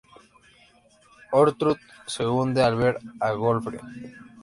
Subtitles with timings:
[1.41, 3.81] Ortrud se hunde al ver a Gottfried.